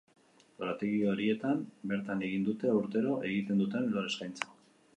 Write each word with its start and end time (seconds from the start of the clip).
Lorategi 0.61 1.03
horietan 1.11 1.61
bertan 1.91 2.25
egin 2.29 2.47
dute 2.49 2.73
urtero 2.79 3.13
egiten 3.33 3.65
duten 3.65 3.89
lore-eskaintza. 3.93 4.53